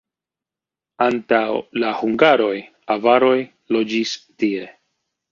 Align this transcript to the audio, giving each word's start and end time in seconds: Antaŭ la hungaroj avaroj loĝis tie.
Antaŭ 1.07 1.41
la 1.83 1.91
hungaroj 1.99 2.55
avaroj 2.95 3.35
loĝis 3.77 4.15
tie. 4.45 4.65